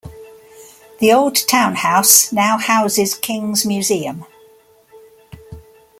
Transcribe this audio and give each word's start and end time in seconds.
The 0.97 1.13
Old 1.13 1.35
Town 1.47 1.75
House 1.75 2.31
now 2.33 2.57
houses 2.57 3.13
King's 3.13 3.67
Museum. 3.67 4.25